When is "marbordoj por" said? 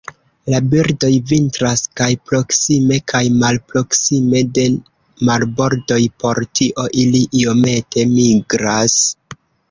5.29-6.41